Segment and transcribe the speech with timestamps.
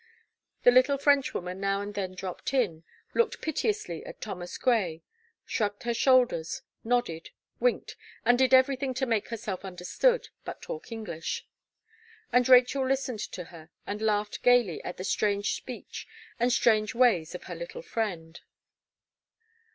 [0.63, 5.03] The little Frenchwoman now and then dropped in, looked piteously at Thomas Gray,
[5.45, 11.45] shrugged her shoulders, nodded, winked, and did everything to make herself understood, but talk English;
[12.33, 16.07] and Rachel listened to her, and laughed gaily at the strange speech
[16.39, 18.39] and strange ways of her little friend.